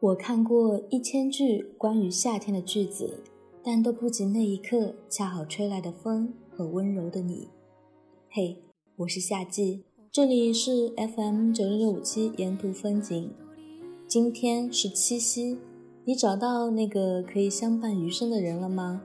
[0.00, 3.22] 我看过一千句关于夏天的句子，
[3.62, 7.48] 但都不及那一刻恰好吹来的风和温柔的你。
[8.30, 8.56] 嘿，
[8.96, 13.30] 我是夏季，这里是 FM 九六六五七沿途风景。
[14.08, 15.58] 今天是七夕，
[16.06, 19.02] 你找到那个可以相伴余生的人了吗？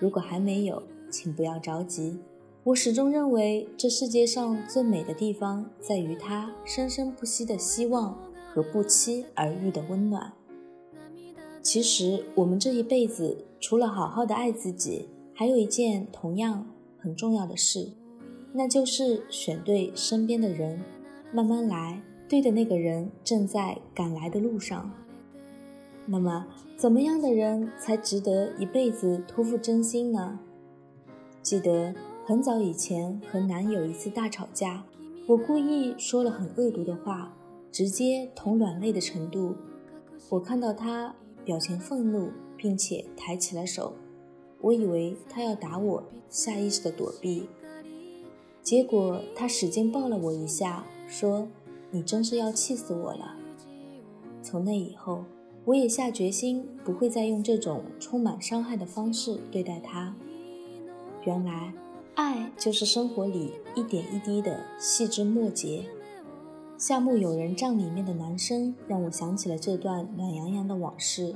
[0.00, 2.18] 如果还没有，请不要着急。
[2.64, 8.18] 我始终认为，这世界上最美的地方在于它生生不息的希望。
[8.52, 10.32] 和不期而遇的温暖。
[11.62, 16.66] 其实，我们这一辈子除了好好的爱自己，还有一件同样
[16.98, 17.92] 很重要的事，
[18.52, 20.82] 那就是选对身边的人，
[21.32, 24.90] 慢慢来，对的那个人正在赶来的路上。
[26.04, 30.40] 那么，怎么样的人才值得一辈子托付真心呢？
[31.42, 31.94] 记得
[32.24, 34.84] 很早以前和男友一次大吵架，
[35.28, 37.32] 我故意说了很恶毒的话。
[37.72, 39.56] 直接同软肋的程度，
[40.28, 43.94] 我看到他表情愤怒，并且抬起了手，
[44.60, 47.48] 我以为他要打我，下意识的躲避。
[48.62, 51.48] 结果他使劲抱了我一下，说
[51.90, 53.36] ：“你真是要气死我了。”
[54.42, 55.24] 从那以后，
[55.64, 60.14] 我也下决心不会再用这种充满伤害的方式对待他。
[61.24, 61.72] 原来，
[62.16, 65.86] 爱就是生活里一点一滴的细枝末节。
[66.82, 71.32] 夏目友人帐里面的男生让我想起了这段暖洋洋的往事。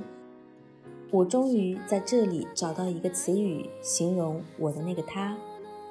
[1.09, 5.37] 我终于在这里找到一个词语形容我的那个他，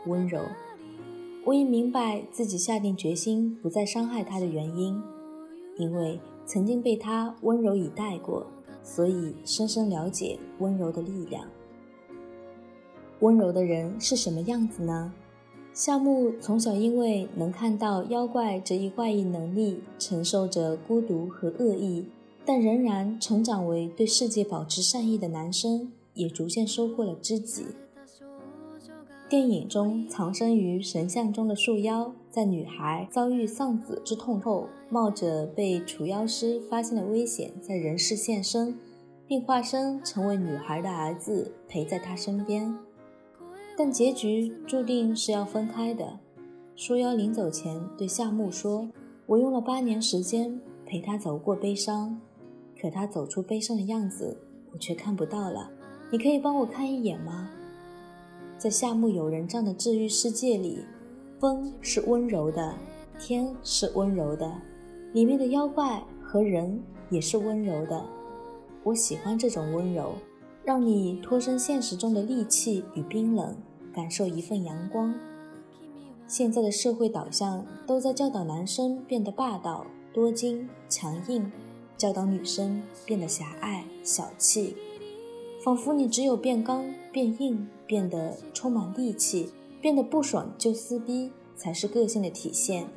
[0.05, 0.43] 温柔。
[1.47, 5.03] 我也明白自己下定决心不再伤害他的原因，
[5.79, 8.47] 因为曾经被他温柔以待过，
[8.83, 11.43] 所以深深了解温柔的力量。
[13.21, 15.15] 温柔的人是什么样子呢？
[15.77, 22.07] 夏目从小因为能看到妖怪这一怪异能力，承受着孤独和恶意，
[22.47, 27.67] 但仍然成长为对世界保持善意的男生，也逐渐收获了知己。
[29.29, 38.79] 电影中藏身于神像中的树妖，在女孩遭遇丧子之痛后，冒着被除妖师发现的危险，在人世现身，
[39.27, 42.75] 并化身成为女孩的儿子，陪在她身边。
[43.77, 46.19] 但结局注定是要分开的。
[46.75, 48.89] 树妖临走前对夏目说
[49.27, 52.19] ：“我用了八年时间陪他走过悲伤，
[52.81, 54.37] 可他走出悲伤的样子，
[54.73, 55.71] 我却看不到了。
[56.11, 57.51] 你可以帮我看一眼吗？”
[58.57, 60.79] 在夏目友人帐的治愈世界里，
[61.39, 62.75] 风是温柔的，
[63.19, 64.51] 天是温柔的，
[65.13, 68.03] 里面的妖怪和人也是温柔的。
[68.83, 70.15] 我喜欢这种温柔。
[70.67, 73.57] 让你脱身现实中的戾气与冰冷，
[73.95, 75.15] 感受一份阳光。
[76.27, 81.53] 现在的社会导向都在教导男生变得霸道、多金、强硬，
[81.97, 84.75] 教导女生变得狭隘、小气，
[85.63, 92.89] 仿佛你只有变刚、变硬、变得充满戾气、变得不爽就撕逼，才是个性的体现。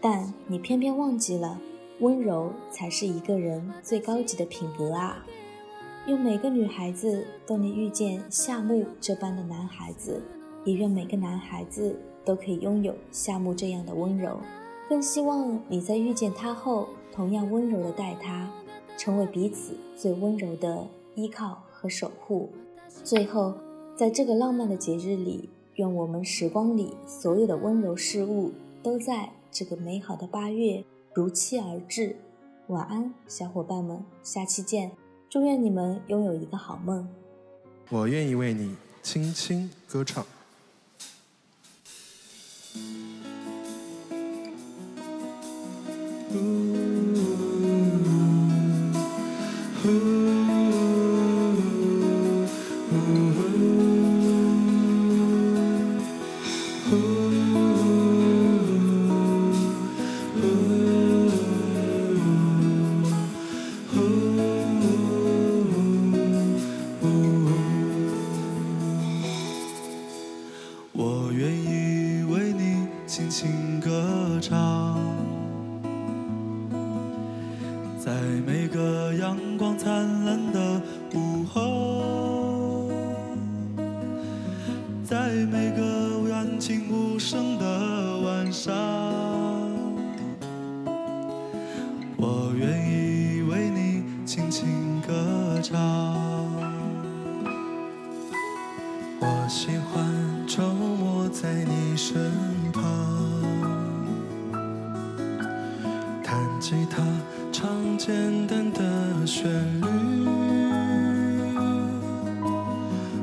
[0.00, 1.60] 但你偏偏忘记了，
[2.00, 5.22] 温柔才是一个人最高级的品格啊！
[6.06, 10.22] 愿每个女孩子都能遇见夏目这般的男孩子，
[10.64, 11.94] 也愿每个男孩子
[12.24, 14.38] 都可以拥有夏目这样的温柔。
[14.88, 18.50] 更希望你在遇见他后，同样温柔的待他，
[18.96, 22.48] 成为彼此最温柔的依靠和守护。
[23.04, 23.52] 最后，
[23.94, 30.82] 在这个浪漫的节日里，愿我们时光里所有的温柔事物，都在这个美好的八月
[31.12, 32.16] 如期而至。
[32.68, 34.92] 晚安，小伙伴们，下期见。
[35.30, 37.06] 祝愿你们拥有一个好梦。
[37.90, 40.24] 我愿意为你轻轻歌唱。
[79.18, 79.90] 阳光灿
[80.24, 80.80] 烂的
[81.14, 82.18] 午后。
[85.08, 85.16] 在
[85.50, 88.74] 每个安静无声的晚上
[92.18, 95.78] 我愿意为你轻轻歌唱。
[99.20, 100.06] 我喜欢
[100.46, 102.30] 周末在你身
[102.70, 102.82] 旁
[106.22, 107.02] 弹吉他
[107.60, 108.14] 唱简
[108.46, 109.50] 单的旋
[109.80, 109.86] 律，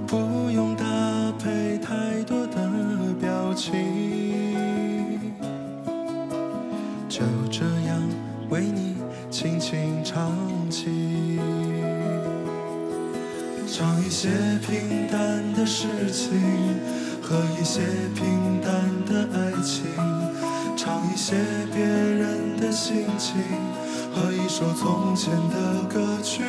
[0.06, 0.84] 不用搭
[1.40, 2.70] 配太多的
[3.18, 3.72] 表情，
[7.08, 7.98] 就这样
[8.50, 8.98] 为你
[9.32, 10.34] 轻轻唱
[10.70, 11.40] 起，
[13.66, 14.28] 唱一些
[14.68, 16.34] 平淡的事情
[17.22, 17.80] 和一些
[18.14, 19.86] 平淡的爱情，
[20.76, 21.38] 唱一些
[21.74, 23.42] 别人的心情
[24.16, 26.42] 和一首从前的歌曲，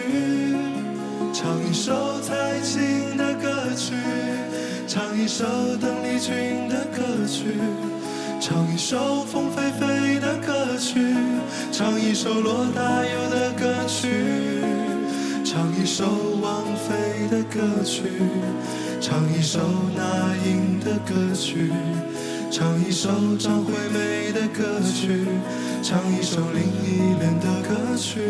[1.33, 3.93] 唱一首蔡琴的歌曲，
[4.87, 5.45] 唱一首
[5.81, 7.59] 邓丽君的歌曲，
[8.41, 11.13] 唱一首凤飞飞的歌曲，
[11.73, 14.63] 唱一首罗大佑的歌曲。
[15.45, 16.05] 唱一首
[16.43, 18.03] 王菲的歌曲，
[19.01, 19.59] 唱一首
[19.97, 21.73] 那英的歌曲，
[22.51, 25.27] 唱一首张惠妹的歌曲，
[25.83, 28.21] 唱一首林忆莲的歌曲。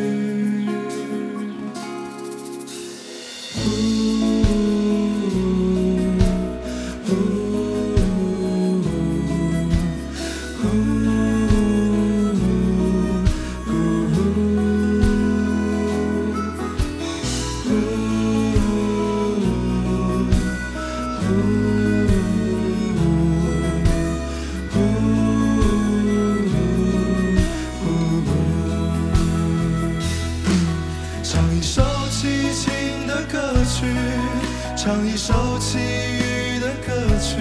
[34.86, 37.36] 唱一首奇遇的歌曲，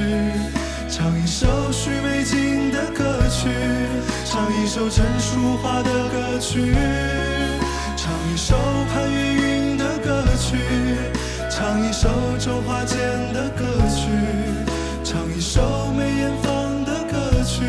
[0.89, 3.49] 唱一首许美静的歌曲，
[4.25, 6.73] 唱一首陈淑桦的歌曲，
[7.95, 8.55] 唱一首
[8.91, 10.57] 潘越云的歌曲，
[11.51, 12.09] 唱一首
[12.39, 12.97] 周华健
[13.31, 13.63] 的歌
[13.95, 14.09] 曲，
[15.03, 17.61] 唱一首梅艳芳的歌曲，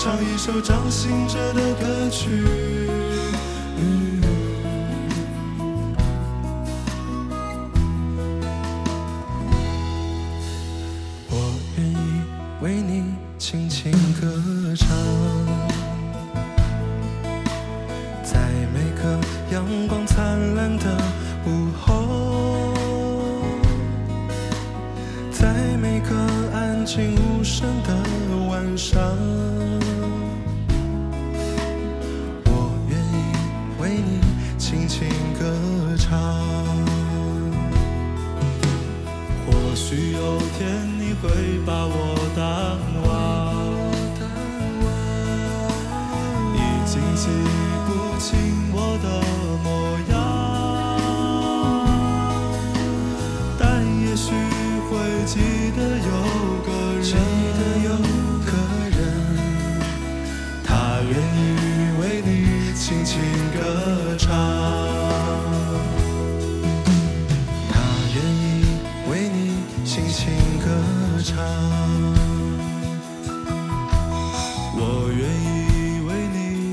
[0.00, 2.55] 唱一首张信哲的歌曲。
[26.96, 27.92] 静无声的
[28.48, 28.98] 晚上，
[32.46, 33.22] 我愿意
[33.78, 34.18] 为你
[34.56, 35.06] 轻轻
[35.38, 35.44] 歌
[35.98, 36.18] 唱。
[39.44, 41.28] 或许有天你会
[41.66, 42.78] 把我当，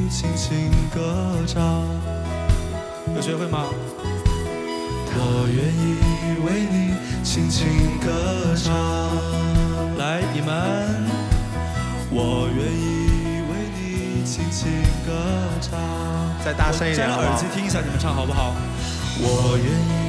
[0.09, 1.85] 轻轻歌唱。
[3.15, 3.65] 有学会吗？
[5.15, 5.97] 我愿意
[6.43, 8.73] 为你轻轻歌唱。
[9.97, 10.51] 来，你们，
[12.09, 14.71] 我愿意为你轻轻
[15.05, 15.11] 歌
[15.61, 15.79] 唱。
[16.43, 18.55] 再大声一点摘了耳机听一下你们唱好不好？
[19.19, 20.03] 我愿意。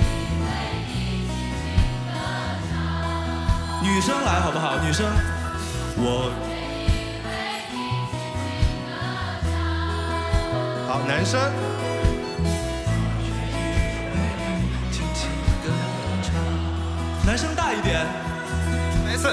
[3.83, 4.79] 女生来好不好？
[4.83, 5.05] 女生，
[5.97, 6.33] 我
[10.95, 11.41] 好，男生。
[17.27, 18.07] 男生大一点。
[19.05, 19.27] 没事。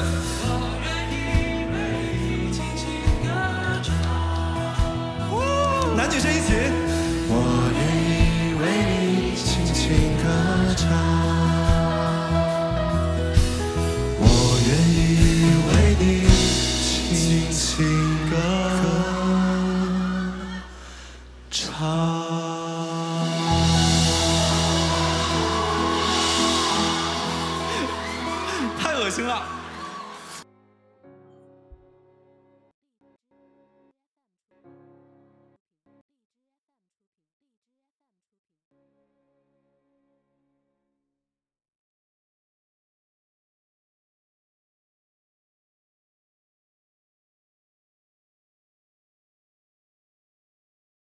[5.96, 6.81] 男女生一起。